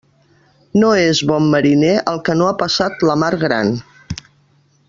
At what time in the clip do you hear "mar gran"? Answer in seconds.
3.25-3.75